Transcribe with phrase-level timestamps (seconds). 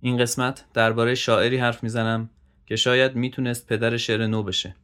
[0.00, 2.30] این قسمت درباره شاعری حرف می‌زنم
[2.66, 4.76] که شاید می‌تونست پدر شعر نو بشه.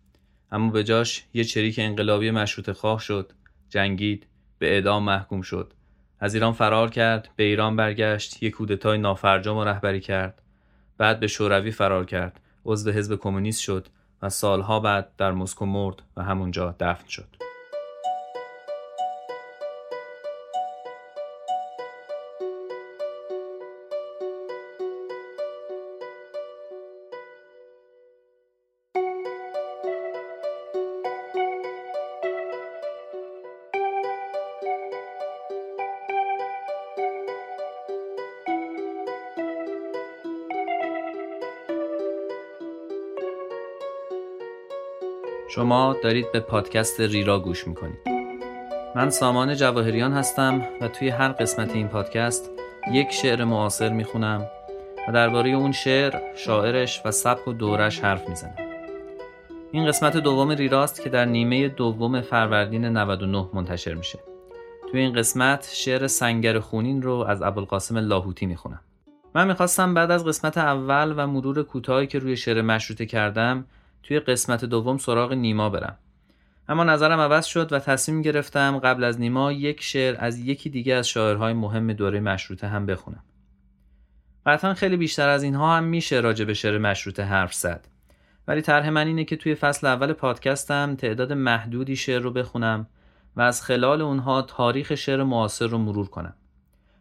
[0.53, 3.33] اما به جاش یه چریک انقلابی مشروط خواه شد
[3.69, 4.27] جنگید
[4.59, 5.73] به اعدام محکوم شد.
[6.21, 10.43] از ایران فرار کرد به ایران برگشت یک کودتای نافرجام و رهبری کرد.
[10.99, 13.87] بعد به شوروی فرار کرد عضو حزب کمونیست شد
[14.23, 17.52] و سالها بعد در مسکو مرد و همونجا دفن شد.
[45.55, 47.99] شما دارید به پادکست ریرا گوش می‌کنید.
[48.95, 52.51] من سامان جواهریان هستم و توی هر قسمت این پادکست
[52.93, 54.47] یک شعر معاصر می‌خونم
[55.09, 58.55] و درباره اون شعر، شاعرش و سبک و دورش حرف می‌زنم.
[59.73, 64.19] این قسمت دوم ریراست که در نیمه دوم فروردین 99 منتشر میشه.
[64.91, 68.81] توی این قسمت شعر سنگر خونین رو از ابوالقاسم لاهوتی می‌خونم.
[69.35, 73.65] من می‌خواستم بعد از قسمت اول و مرور کوتاهی که روی شعر مشروطه کردم
[74.03, 75.99] توی قسمت دوم سراغ نیما برم.
[76.69, 80.95] اما نظرم عوض شد و تصمیم گرفتم قبل از نیما یک شعر از یکی دیگه
[80.95, 83.25] از شاعرهای مهم دوره مشروطه هم بخونم.
[84.47, 87.89] قطعا خیلی بیشتر از اینها هم میشه راجع به شعر مشروطه حرف زد.
[88.49, 92.87] ولی طرح من اینه که توی فصل اول پادکستم تعداد محدودی شعر رو بخونم
[93.37, 96.35] و از خلال اونها تاریخ شعر معاصر رو مرور کنم.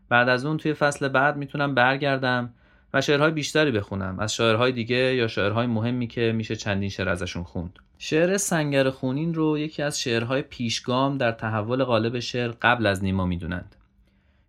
[0.09, 2.53] بعد از اون توی فصل بعد می‌تونم برگردم
[2.93, 7.43] و شعرهای بیشتری بخونم از شاعرهای دیگه یا شعرهای مهمی که میشه چندین شعر ازشون
[7.43, 7.79] خوند.
[7.97, 13.25] شعر سنگر خونین رو یکی از شعرهای پیشگام در تحول قالب شعر قبل از نیما
[13.25, 13.75] می‌دونند.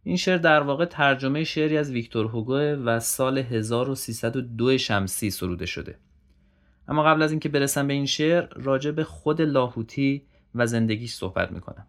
[0.04, 5.98] این شعر در واقع ترجمه شعری از ویکتور هوگو و سال 1302 شمسی سروده شده.
[6.88, 10.22] اما قبل از اینکه برسم به این شعر راجع به خود لاهوتی
[10.54, 11.86] و زندگیش صحبت می‌کنم.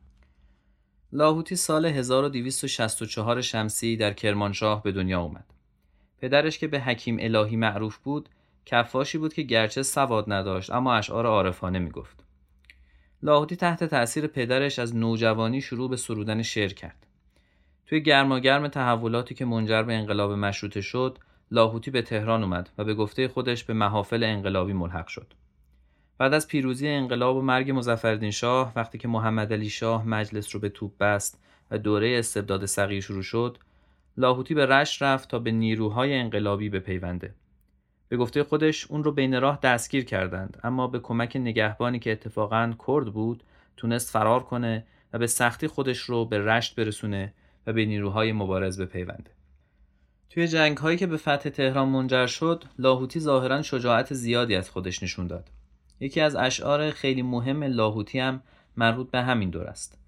[1.14, 5.53] لاهوتی سال 1264 شمسی در کرمانشاه به دنیا اومد.
[6.24, 8.30] پدرش که به حکیم الهی معروف بود
[8.66, 12.24] کفاشی بود که گرچه سواد نداشت اما اشعار عارفانه می‌گفت.
[13.24, 17.08] لاهوتی تحت تأثیر پدرش از نوجوانی شروع به سرودن شعر کرد.
[17.86, 21.18] توی گرماگرم تحولاتی که منجر به انقلاب مشروطه شد
[21.52, 25.34] لاهوتی به تهران اومد و به گفته خودش به محافل انقلابی ملحق شد.
[26.18, 30.62] بعد از پیروزی انقلاب و مرگ مظفرالدین شاه وقتی که محمد علی شاه مجلس رو
[30.62, 33.58] به توپ بست و دوره استبداد صغیر شروع شد
[34.18, 37.36] لاهوتی به رشت رفت تا به نیروهای انقلابی بپیونده.
[38.10, 42.74] به گفته خودش اون رو بین راه دستگیر کردند اما به کمک نگهبانی که اتفاقا
[42.88, 43.44] کرد بود
[43.78, 47.34] تونست فرار کنه و به سختی خودش رو به رشت برسونه
[47.68, 49.32] و به نیروهای مبارز بپیونده.
[50.30, 55.04] توی جنگ هایی که به فتح تهران منجر شد لاهوتی ظاهرا شجاعت زیادی از خودش
[55.04, 55.50] نشون داد.
[56.00, 58.42] یکی از اشعار خیلی مهم لاهوتی هم
[58.78, 60.03] مربوط به همین دور است.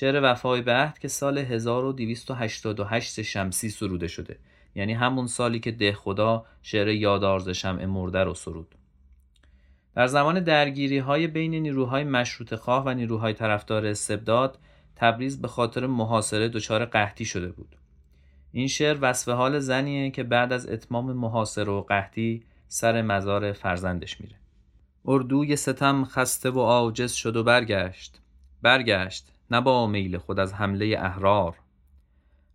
[0.00, 4.38] شعر وفای به عهد که سال 1288 شمسی سروده شده.
[4.74, 8.74] یعنی همون سالی که ده خدا شعر یادارز شمع مرده رو سرود.
[9.94, 14.58] در زمان درگیری های بین نیروهای مشروط خواه و نیروهای طرفدار استبداد
[14.96, 17.76] تبریز به خاطر محاصره دچار قحطی شده بود.
[18.52, 24.20] این شعر وصف حال زنیه که بعد از اتمام محاصره و قحطی سر مزار فرزندش
[24.20, 24.36] میره.
[25.04, 28.20] اردوی ستم خسته و عاجز شد و برگشت.
[28.62, 29.37] برگشت.
[29.50, 31.54] نه با میل خود از حمله احرار.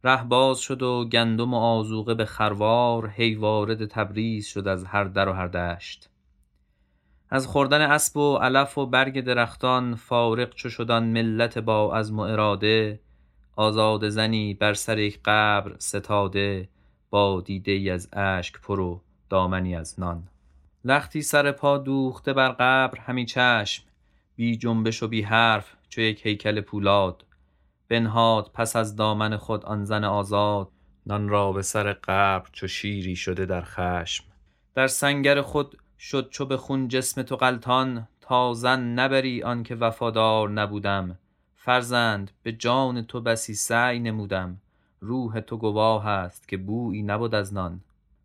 [0.04, 5.04] ره باز شد و گندم و آزوقه به خروار هی وارد تبریز شد از هر
[5.04, 6.10] در و هر دشت.
[7.30, 12.20] از خوردن اسب و علف و برگ درختان فارق چو شدن ملت با از و
[12.20, 13.00] اراده
[13.56, 16.70] آزاد زنی بر سر یک قبر ستاده
[17.10, 20.24] با دیده ای از اشک پرو دامنی از نان.
[20.86, 23.84] لختی سر پا دوخته بر قبر همی چشم
[24.36, 27.26] بی جنبش و بی حرف چو یک هیکل پولاد.
[27.90, 30.70] بنهاد پس از دامن خود آن زن آزاد.
[31.06, 34.24] نان را به سر قبر چو شیری شده در خشم.
[34.76, 38.08] در سنگر خود شد چو به خون جسم تو غلطان.
[38.22, 41.18] تا زن نبری آنکه وفادار نبودم.
[41.56, 44.58] فرزند به جان تو بسی سعی نمودم.
[45.00, 47.80] روح تو گواه است که بویی نبود از نان.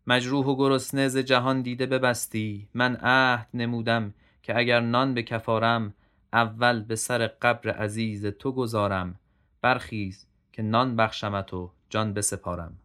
[0.07, 2.67] مجروح و گرسنه ز جهان دیده ببستی.
[2.73, 4.13] من عهد نمودم
[4.43, 5.93] که اگر نان به کفارم
[6.33, 9.15] اول به سر قبر عزیز تو گذارم.
[9.61, 12.77] برخیز که نان بخشمت و جان بسپارم.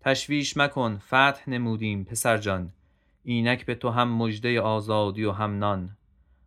[0.00, 2.72] تشویش مکن فتح نمودیم پسر جان.
[3.24, 5.96] اینک به تو هم مژده آزادی و هم نان.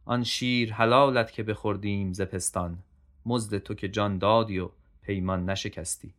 [0.06, 2.78] آن شیر حلالت که بخوردیم ز پستان.
[3.26, 4.70] مزد تو که جان دادی و
[5.02, 6.14] پیمان نشکستی.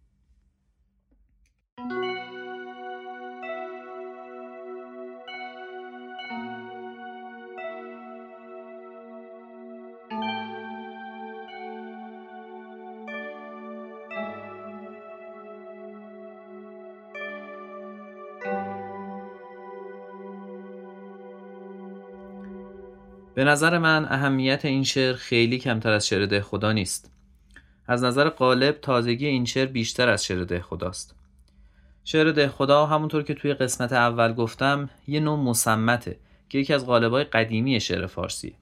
[23.35, 27.11] به نظر من اهمیت این شعر خیلی کمتر از شعر ده خدا نیست.
[27.87, 31.15] از نظر قالب تازگی این شعر بیشتر از شعر ده خداست.
[32.05, 36.87] شعر ده خدا همونطور که توی قسمت اول گفتم یه نوع مسمته که یکی از
[36.87, 38.57] قالبای قدیمی شعر فارسی.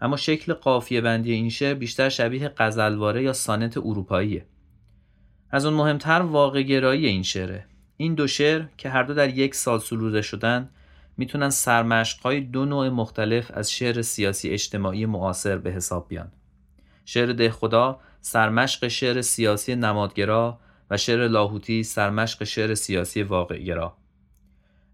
[0.00, 4.46] اما شکل قافیه بندی این شعر بیشتر شبیه غزلواره یا سانت اروپاییه.
[5.50, 7.66] از اون مهمتر واقع گرایی این شعره.
[7.96, 10.70] این دو شعر که هر دو در یک سال سروده شدن
[11.20, 16.32] می‌تونن سرمشقهای دو نوع مختلف از شعر سیاسی اجتماعی معاصر به حساب بیان.
[17.04, 20.58] شعر ده خدا سرمشق شعر سیاسی نمادگرا
[20.90, 23.96] و شعر لاهوتی سرمشق شعر سیاسی واقعگرا.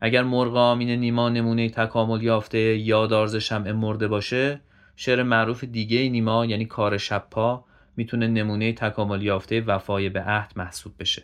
[0.00, 4.61] اگر مرغ آمین نیما نمونه تکامل یافته یادارز شمع مرده باشه
[4.96, 7.64] شعر معروف دیگه نیما یعنی کار شپا
[7.96, 11.23] می‌تونه نمونه تکامل یافته وفای به عهد محسوب بشه.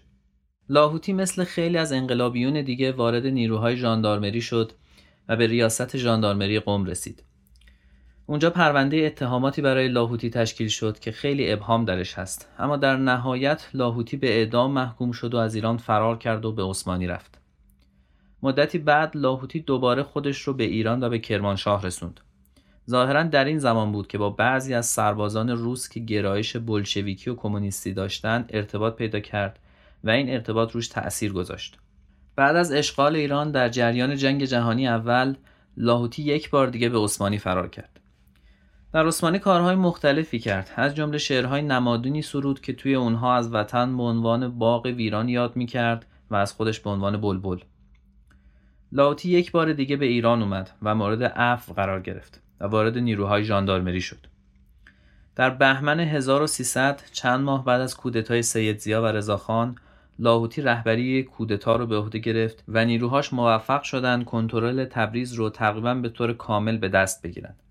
[0.69, 4.73] لاهوتی مثل خیلی از انقلابیون دیگه وارد نیروهای ژاندارمری شد
[5.29, 7.23] و به ریاست ژاندارمری قم رسید.
[8.27, 12.49] اونجا پرونده اتهاماتی برای لاهوتی تشکیل شد که خیلی ابهام درش هست.
[12.59, 16.63] اما در نهایت لاهوتی به اعدام محکوم شد و از ایران فرار کرد و به
[16.63, 17.39] عثمانی رفت.
[18.43, 22.21] مدتی بعد لاهوتی دوباره خودش رو به ایران و به کرمانشاه رسوند.
[22.91, 27.35] ظاهرا در این زمان بود که با بعضی از سربازان روس که گرایش بلشویکی و
[27.35, 29.59] کمونیستی داشتند ارتباط پیدا کرد
[30.05, 31.79] و این ارتباط روش تأثیر گذاشت.
[32.37, 35.35] بعد از اشغال ایران در جریان جنگ جهانی اول
[35.77, 38.01] لاهوتی یک بار دیگه به عثمانی فرار کرد.
[38.93, 40.71] در عثمانی کارهای مختلفی کرد.
[40.77, 45.57] از جمله شعرهای نمادونی سرود که توی اونها از وطن به عنوان باغ ویران یاد
[45.57, 47.59] می‌کرد و از خودش به عنوان بلبل.
[48.93, 53.45] لاوتی یک بار دیگه به ایران اومد و مورد عفو قرار گرفت و وارد نیروهای
[53.45, 54.27] ژاندارمری شد.
[55.37, 59.77] در بهمن 1300 چند ماه بعد از کودتای سید زیا و رضاخان
[60.19, 65.95] لاهوتی رهبری کودتا رو به عهده گرفت و نیروهاش موفق شدند کنترل تبریز رو تقریبا
[65.95, 67.63] به طور کامل به دست بگیرند.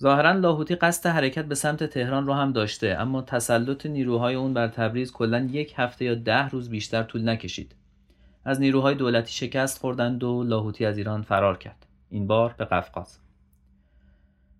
[0.00, 4.68] ظاهرا لاهوتی قصد حرکت به سمت تهران رو هم داشته اما تسلط نیروهای اون بر
[4.68, 7.74] تبریز کلا یک هفته یا ده روز بیشتر طول نکشید.
[8.44, 11.86] از نیروهای دولتی شکست خوردند و لاهوتی از ایران فرار کرد.
[12.10, 13.18] این بار به قفقاز.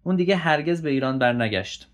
[0.03, 1.89] اون دیگه هرگز به ایران برنگشت.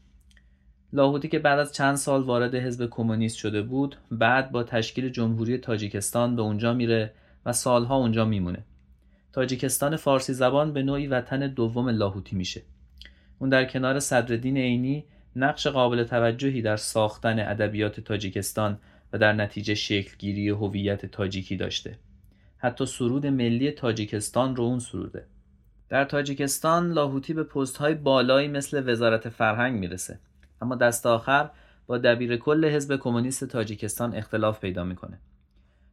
[0.92, 5.58] لاهوتی که بعد از چند سال وارد حزب کمونیست شده بود بعد با تشکیل جمهوری
[5.58, 7.12] تاجیکستان به اونجا میره
[7.46, 8.64] و سالها اونجا میمونه.
[9.32, 12.62] تاجیکستان فارسی زبان به نوعی وطن دوم لاهوتی میشه.
[13.38, 15.04] اون در کنار صدرالدین عینی
[15.36, 18.78] نقش قابل توجهی در ساختن ادبیات تاجیکستان
[19.12, 21.98] و در نتیجه شکلگیری هویت تاجیکی داشته.
[22.58, 25.26] حتی سرود ملی تاجیکستان رو اون سروده.
[25.88, 30.18] در تاجیکستان لاهوتی به پست های بالایی مثل وزارت فرهنگ می‌رسه.
[30.62, 31.50] اما دست آخر
[31.86, 35.18] با دبیر کل حزب کمونیست تاجیکستان اختلاف پیدا می‌کنه.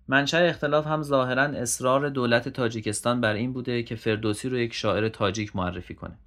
[0.08, 5.10] منشأ اختلاف هم ظاهرا اصرار دولت تاجیکستان بر این بوده که فردوسی رو یک شاعر
[5.10, 6.18] تاجیک معرفی کنه.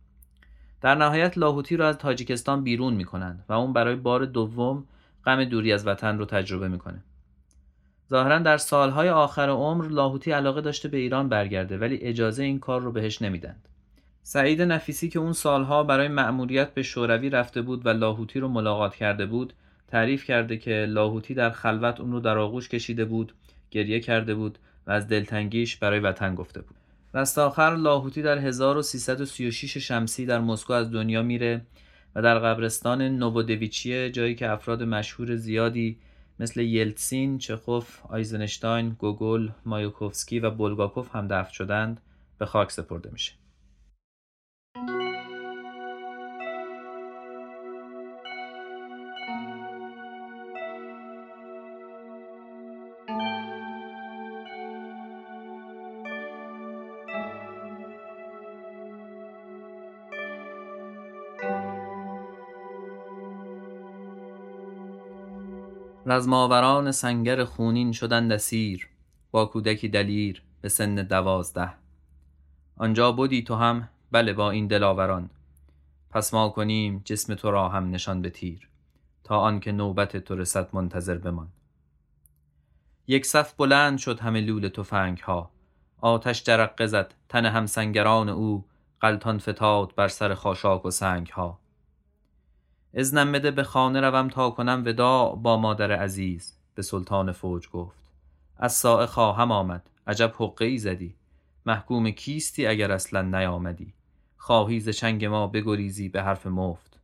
[0.80, 4.84] در نهایت لاهوتی رو از تاجیکستان بیرون می‌کنند و اون برای بار دوم
[5.24, 7.02] غم دوری از وطن رو تجربه می‌کنه.
[8.10, 12.80] ظاهرا در سالهای آخر عمر لاهوتی علاقه داشته به ایران برگرده ولی اجازه این کار
[12.80, 13.68] رو بهش نمیدند.
[14.22, 18.94] سعید نفیسی که اون سالها برای مأموریت به شوروی رفته بود و لاهوتی رو ملاقات
[18.94, 19.52] کرده بود
[19.88, 23.32] تعریف کرده که لاهوتی در خلوت اون رو در آغوش کشیده بود
[23.70, 26.76] گریه کرده بود و از دلتنگیش برای وطن گفته بود
[27.14, 31.60] دست آخر لاهوتی در 1336 شمسی در مسکو از دنیا میره
[32.14, 35.98] و در قبرستان نوودویچیه جایی که افراد مشهور زیادی
[36.40, 42.00] مثل یلتسین، چخوف، آیزنشتاین، گوگول، مایاکوفسکی و بولگاکوف هم دفن شدند
[42.38, 43.41] به خاک سپرده میشه.
[66.06, 68.88] رزماوران سنگر خونین شدند اسیر
[69.30, 71.72] با کودکی دلیر به سن دوازده.
[72.76, 75.30] آنجا بودی تو هم؟ بله با این دلاوران.
[76.10, 78.68] پس ما کنیم جسم تو را هم نشان به تیر
[79.24, 81.48] تا آنکه نوبت تو رسد منتظر بمان.
[83.06, 85.50] یک صف بلند شد همه لول تفنگ ها
[86.00, 88.64] آتش جرقه زد تن همسنگران او
[89.02, 91.58] غلطان فتاد بر سر خاشاک و سنگ ها
[92.94, 97.98] ازنم بده به خانه روم تا کنم وداع با مادر عزیز به سلطان فوج گفت.
[98.56, 99.82] از ساعه خواهم آمد.
[100.06, 101.14] عجب حقه ای زدی.
[101.66, 103.92] محکوم کیستی اگر اصلا نیامدی.
[104.36, 106.98] خواهی ز چنگ ما بگریزی به حرف مفت.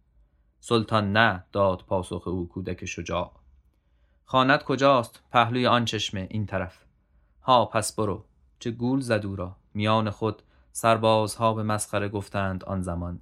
[0.60, 3.32] سلطان نه داد پاسخ او کودک شجاع.
[4.24, 6.84] خانت کجاست پهلوی آن چشمه این طرف.
[7.42, 8.24] ها پس برو.
[8.58, 9.56] چه گول زد او را.
[9.74, 10.42] میان خود
[10.72, 13.20] سربازها به مسخره گفتند آن زمان.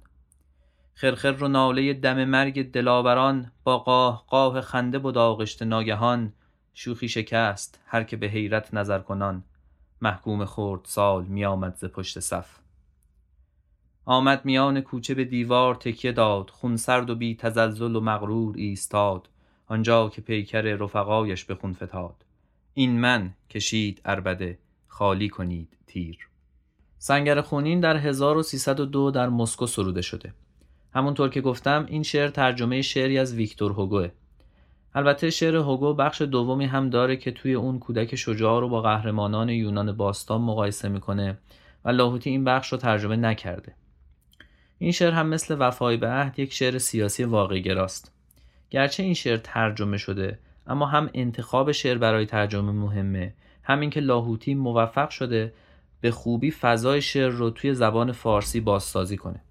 [0.99, 6.33] خرخر رو ناله دم مرگ دلاوران با قاه قاه خنده بود آغشت ناگهان
[6.73, 9.43] شوخی شکست هر که به حیرت نظر کنان.
[10.01, 12.57] محکوم خورد سال می آمد ز پشت صف.
[14.05, 19.29] آمد میان کوچه به دیوار تکیه داد خون سرد و بی تزلزل و مغرور ایستاد.
[19.67, 22.25] آنجا که پیکر رفقایش به خون فتاد.
[22.73, 26.29] این من کشید اربده خالی کنید تیر.
[26.97, 30.33] سنگر خونین در 1302 در مسکو سروده شده.
[30.93, 34.09] همونطور که گفتم این شعر ترجمه شعری از ویکتور هوگوه
[34.95, 39.49] البته شعر هوگو بخش دومی هم داره که توی اون کودک شجاع رو با قهرمانان
[39.49, 41.37] یونان باستان مقایسه می‌کنه
[41.85, 43.75] و لاهوتی این بخش رو ترجمه نکرده.
[44.77, 48.13] این شعر هم مثل وفای به عهد یک شعر سیاسی واقعی گراست
[48.69, 53.33] گرچه این شعر ترجمه شده اما هم انتخاب شعر برای ترجمه مهمه.
[53.63, 55.53] همین که لاهوتی موفق شده
[56.01, 59.41] به خوبی فضای شعر رو توی زبان فارسی بازسازی کنه.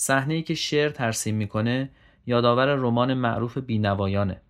[0.00, 1.90] صحنه ای که شعر ترسیم می‌کنه
[2.26, 4.40] یادآور رمان معروف بینوایانه.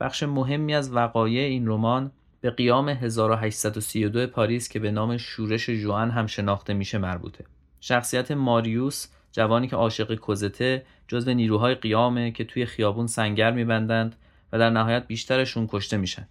[0.00, 6.10] بخش مهمی از وقایع این رمان به قیام 1832 پاریس که به نام شورش جوان
[6.10, 7.44] هم شناخته میشه مربوطه.
[7.80, 14.16] شخصیت ماریوس جوانی که عاشق کوزته جزو نیروهای قیامه که توی خیابون سنگر میبندند
[14.52, 16.28] و در نهایت بیشترشون کشته میشن.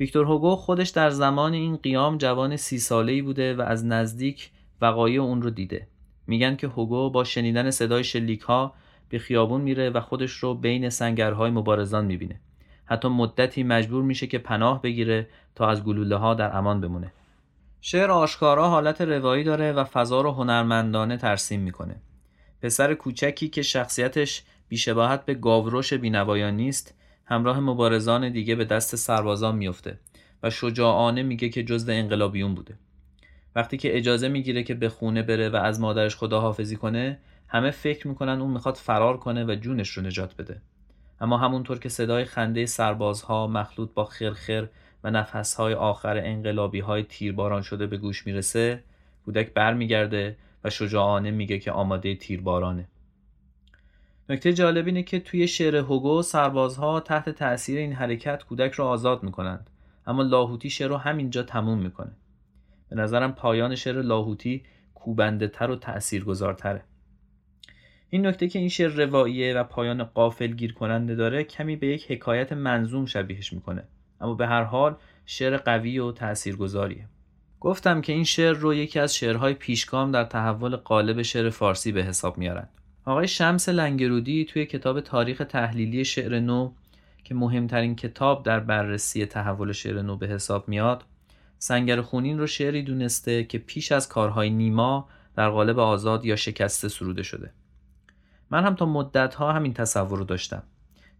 [0.00, 4.50] ویکتور هوگو خودش در زمان این قیام جوان سی ساله ای بوده و از نزدیک
[4.80, 5.86] وقایع اون رو دیده.
[6.26, 8.74] میگن که هوگو با شنیدن صدای شلیک ها
[9.08, 12.40] به خیابون میره و خودش رو بین سنگرهای مبارزان می‌بینه.
[12.84, 17.12] حتی مدتی مجبور میشه که پناه بگیره تا از گلوله ها در امان بمونه.
[17.80, 21.96] شعر آشکارا حالت روایی داره و فضا رو هنرمندانه ترسیم می‌کنه.
[22.62, 29.56] پسر کوچکی که شخصیتش بیشباهت به گاوروش بینوایان نیست همراه مبارزان دیگه به دست سربازان
[29.56, 29.98] میفته
[30.42, 32.78] و شجاعانه میگه که جزو انقلابیون بوده.
[33.56, 38.08] وقتی که اجازه می‌گیره که به خونه بره و از مادرش خداحافظی کنه همه فکر
[38.08, 40.60] می‌کنن اون می‌خواد فرار کنه و جونش رو نجات بده.
[41.20, 44.68] اما همونطور که صدای خنده سربازها مخلوط با خرخر
[45.04, 48.82] و نفسهای آخر انقلابی های تیرباران شده به گوش می‌رسه
[49.24, 52.88] کودک برمیگرده و شجاعانه میگه که آماده تیربارانه.
[54.28, 59.22] نکته جالب اینه که توی شعر هوگو سربازها تحت تاثیر این حرکت کودک رو آزاد
[59.22, 59.70] می‌کنند.
[60.06, 62.12] اما لاهوتی شعر رو همینجا تموم می‌کنه.
[62.88, 64.62] به نظرم پایان شعر لاهوتی
[64.94, 66.82] کوبنده تر و تأثیر گذارتره
[68.10, 72.10] این نکته که این شعر رواییه و پایان قافل گیر کننده داره کمی به یک
[72.10, 73.84] حکایت منظوم شبیهش می‌کنه.
[74.20, 77.08] اما به هر حال شعر قوی و تاثیرگذاریه
[77.60, 82.02] گفتم که این شعر رو یکی از شعرهای پیشگام در تحول قالب شعر فارسی به
[82.02, 82.68] حساب میارند
[83.04, 86.72] آقای شمس لنگرودی توی کتاب تاریخ تحلیلی شعر نو
[87.24, 91.04] که مهمترین کتاب در بررسی تحول شعر نو به حساب میاد
[91.58, 96.88] سنگر خونین رو شعری دونسته که پیش از کارهای نیما در قالب آزاد یا شکسته
[96.88, 97.52] سروده شده.
[98.50, 100.62] من هم تا مدت ها همین تصور رو داشتم.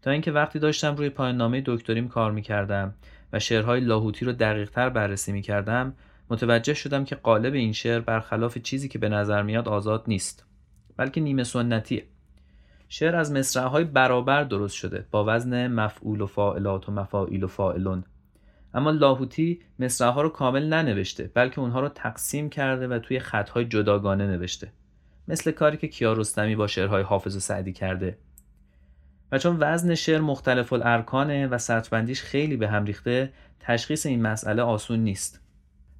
[0.03, 2.95] تا اینکه وقتی داشتم روی پایان نامه دکتریم کار می‌کردم
[3.33, 5.95] و شعرهای لاهوتی رو دقیق تر بررسی می‌کردم
[6.31, 10.45] متوجه شدم که قالب این شعر برخلاف چیزی که به نظر میاد آزاد نیست
[10.97, 12.05] بلکه نیمه سنتیه.
[12.89, 18.05] شعر از مصرعهای برابر درست شده با وزن مفعول و فاعلات و مفاعیل و فاعلون.
[18.77, 24.27] اما لاهوتی مصرعها رو کامل ننوشته بلکه اونها رو تقسیم کرده و توی خطهای جداگانه
[24.27, 24.73] نوشته.
[25.29, 28.19] مثل کاری که کیارستمی با شعرهای حافظ و سعدی کرده.
[29.33, 34.63] و چون وزن شعر مختلف الارکانه و سطبندیش خیلی به هم ریخته تشخیص این مسئله
[34.63, 35.41] آسون نیست.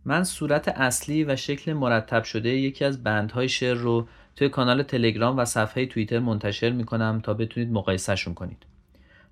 [0.05, 5.39] من صورت اصلی و شکل مرتب شده یکی از بندهای شعر رو توی کانال تلگرام
[5.39, 8.67] و صفحه توییتر منتشر می‌کنم تا بتونید مقایسهشون کنید.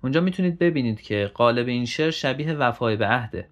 [0.05, 3.47] اونجا می‌تونید ببینید که قالب این شعر شبیه وفای به عهده.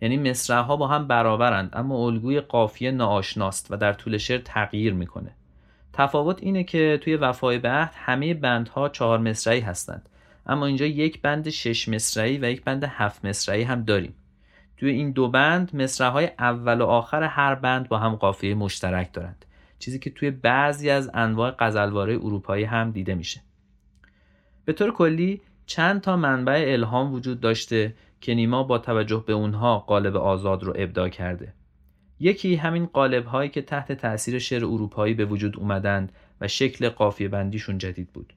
[0.00, 5.30] یعنی مصرعها با هم برابرند اما الگوی قافیه ناآشناست و در طول شعر تغییر می‌کنه.
[5.92, 10.08] تفاوت اینه که توی وفای به عهد همه بندها چهار مصرعی هستند.
[10.46, 14.14] اما اینجا یک بند شش مصرعی و یک بند هفت مصرعی هم داریم.
[14.76, 19.44] توی این دو بند مصرعهای اول و آخر هر بند با هم قافیه مشترک دارند.
[19.78, 23.40] چیزی که توی بعضی از انواع غزلواره اروپایی هم دیده میشه.
[24.64, 29.78] به طور کلی چند تا منبع الهام وجود داشته که نیما با توجه به اونها
[29.78, 31.52] قالب آزاد رو ابداع کرده.
[32.20, 37.28] یکی همین قالب هایی که تحت تاثیر شعر اروپایی به وجود اومدند و شکل قافیه
[37.28, 38.32] بندیشون جدید بود.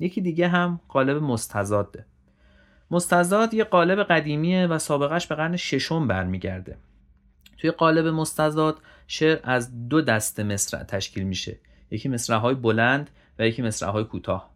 [0.00, 2.06] یکی دیگه هم قالب مستزاده
[2.90, 6.76] مستزاد یه قالب قدیمیه و سابقش به قرن ششم برمیگرده.
[7.58, 11.58] توی قالب مستزاد شعر از دو دسته مصرع تشکیل میشه.
[11.90, 14.55] یکی های بلند و یکی های کوتاه.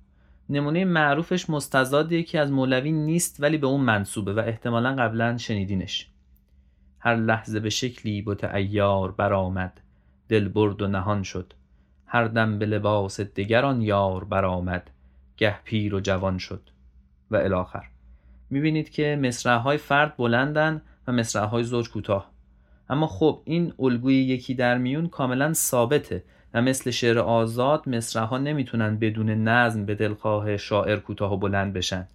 [0.50, 6.10] نمونه معروفش مستزاد یکی از مولوی نیست ولی به اون منصوبه و احتمالا قبلا شنیدینش.
[6.98, 9.80] هر لحظه به شکلی بت ایار برآمد
[10.28, 11.52] دل برد و نهان شد.
[12.06, 14.90] هر دم به لباس دگران یار برآمد
[15.36, 16.70] گه پیر و جوان شد.
[17.30, 17.84] و الاخر.
[18.50, 22.30] می‌بینید که مصرعهای فرد بلندن و مصرعهای زوج کوتاه.
[22.88, 28.96] اما خب این الگوی یکی در میون کاملا ثابته و مثل شعر آزاد مصرعها نمی‌تونن
[28.96, 32.06] بدون نظم به دلخواه شاعر کوتاه و بلند بشن.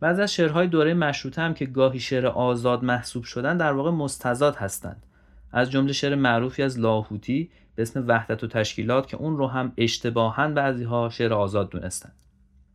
[0.00, 4.56] بعضی از شعرهای دوره مشروطه هم که گاهی شعر آزاد محسوب شدن در واقع مستزاد
[4.56, 5.02] هستند.
[5.52, 9.72] از جمله شعر معروفی از لاهوتی به اسم وحدت و تشکیلات که اون رو هم
[9.76, 12.10] اشتباها بعضی ها شعر آزاد دونستن.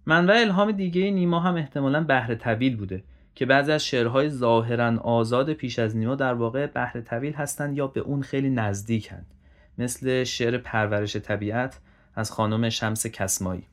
[0.06, 3.04] منبع الهام دیگه نیما هم احتمالا بحر طویل بوده
[3.36, 7.88] که بعضی از شعرهای ظاهرا آزاد پیش از نیما در واقع بحر طویل هستند یا
[7.88, 9.26] به اون خیلی نزدیکند.
[9.78, 11.80] مثل شعر پرورش طبیعت
[12.16, 13.64] از خانم شمس کسمایی.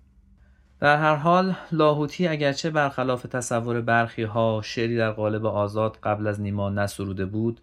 [0.81, 6.41] در هر حال لاهوتی اگرچه برخلاف تصور برخی ها شعری در قالب آزاد قبل از
[6.41, 7.61] نیما نسروده بود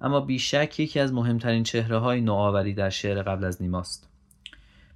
[0.00, 4.08] اما بیشک یکی از مهمترین چهره های نوآوری در شعر قبل از نیماست.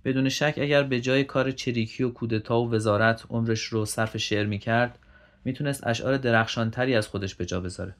[0.04, 4.46] بدون شک اگر به جای کار چریکی و کودتا و وزارت عمرش رو صرف شعر
[4.46, 4.98] می‌کرد
[5.44, 7.94] می‌تونست اشعار درخشانتری از خودش به جا بذاره.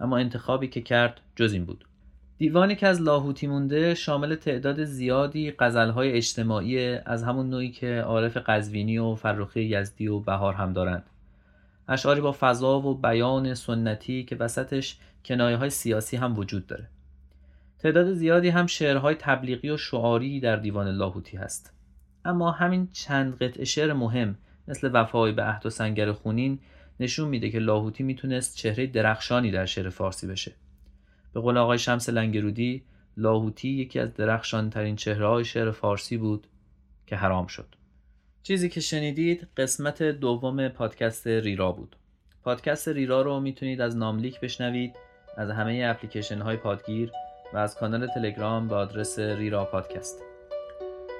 [0.00, 1.84] اما انتخابی که کرد جز این بود.
[2.38, 8.36] دیوانی که از لاهوتی مونده شامل تعداد زیادی غزلهای اجتماعی از همون نوعی که عارف
[8.36, 11.04] قزوینی و فرخی یزدی و بهار هم دارند.
[11.88, 16.88] اشعاری با فضا و بیان سنتی که وسطش کنایه های سیاسی هم وجود داره.
[17.78, 21.72] تعداد زیادی هم شعرهای تبلیغی و شعاری در دیوان لاهوتی هست.
[22.24, 26.58] اما همین چند قطع شعر مهم مثل وفای به عهد و سنگر خونین
[27.00, 30.52] نشون میده که لاهوتی می‌تونست چهره درخشانی در شعر فارسی بشه.
[31.32, 32.84] به قول آقای شمس لنگرودی
[33.16, 36.46] لاهوتی یکی از درخشان ترین چهره های شعر فارسی بود
[37.06, 37.74] که حرام شد.
[38.42, 41.96] چیزی که شنیدید قسمت دوم پادکست ریرا بود.
[42.42, 44.96] پادکست ریرا رو می‌تونید از ناملیک بشنوید
[45.36, 47.12] از همه اپلیکیشن های پادگیر
[47.52, 50.22] و از کانال تلگرام به آدرس ریرا پادکست.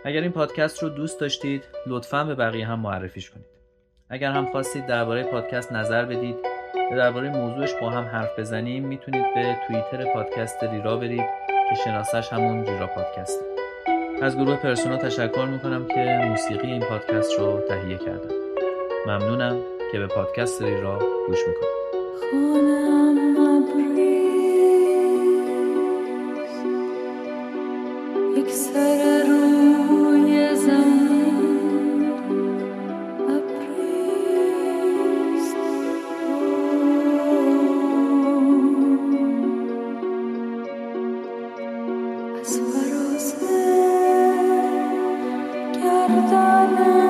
[0.04, 3.46] اگر این پادکست رو دوست داشتید لطفا به بقیه هم معرفیش کنید.
[4.08, 6.36] اگر هم خواستید درباره پادکست نظر بدید
[6.90, 11.24] یا درباره موضوعش با هم حرف بزنیم می‌تونید به توییتر پادکست ریرا برید
[11.68, 13.44] که شناسش همون ریرا پادکسته.
[14.22, 18.34] از گروه پرسونا تشکر می‌کنم که موسیقی این پادکست رو تهیه کردم
[19.06, 19.56] ممنونم
[19.92, 21.78] که به پادکست ریرا گوش می‌کنید.
[46.48, 47.07] na na